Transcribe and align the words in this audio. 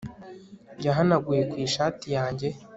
yahanaguye 0.85 1.43
ku 1.51 1.55
ishati 1.65 2.07
yanjye 2.15 2.47